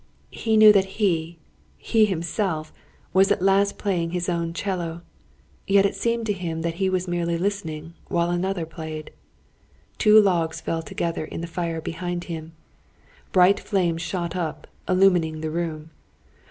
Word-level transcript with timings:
He 0.31 0.57
knew 0.57 0.73
that 0.73 0.97
he 0.99 1.37
he 1.77 2.05
himself 2.07 2.73
was 3.13 3.31
at 3.31 3.39
last 3.39 3.77
playing 3.77 4.09
his 4.09 4.29
own 4.29 4.51
'cello. 4.51 5.03
Yet 5.67 5.85
it 5.85 5.93
seemed 5.95 6.25
to 6.25 6.33
him 6.33 6.63
that 6.63 6.73
he 6.81 6.89
was 6.89 7.07
merely 7.07 7.37
listening, 7.37 7.93
while 8.07 8.31
another 8.31 8.65
played. 8.65 9.11
Two 9.99 10.19
logs 10.19 10.59
fell 10.59 10.81
together 10.81 11.23
in 11.25 11.41
the 11.41 11.45
fire 11.45 11.81
behind 11.81 12.23
him. 12.23 12.53
Bright 13.31 13.59
flames 13.59 14.01
shot 14.01 14.35
up, 14.35 14.65
illumining 14.89 15.41
the 15.41 15.51
room. 15.51 15.91